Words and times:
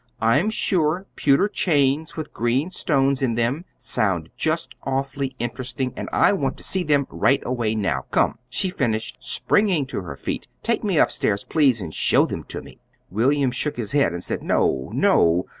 "I'm 0.19 0.49
sure 0.49 1.05
pewter 1.15 1.47
chains 1.47 2.17
with 2.17 2.33
green 2.33 2.71
stones 2.71 3.21
in 3.21 3.35
them 3.35 3.65
sound 3.77 4.29
just 4.35 4.73
awfully 4.81 5.35
interesting, 5.37 5.93
and 5.95 6.09
I 6.11 6.33
want 6.33 6.57
to 6.57 6.63
see 6.63 6.81
them 6.83 7.05
right 7.11 7.43
away 7.45 7.75
now. 7.75 8.05
Come," 8.09 8.39
she 8.49 8.71
finished, 8.71 9.17
springing 9.19 9.85
to 9.85 10.01
her 10.01 10.15
feet, 10.15 10.47
"take 10.63 10.83
me 10.83 10.97
up 10.97 11.11
stairs, 11.11 11.43
please, 11.43 11.79
and 11.81 11.93
show 11.93 12.25
them 12.25 12.43
to 12.45 12.63
me." 12.63 12.79
William 13.11 13.51
shook 13.51 13.77
his 13.77 13.91
head 13.91 14.11
and 14.11 14.23
said, 14.23 14.41
"No, 14.41 14.89
no!" 14.91 15.45